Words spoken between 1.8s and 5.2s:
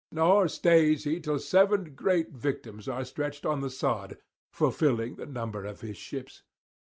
great victims are stretched on the sod, fulfilling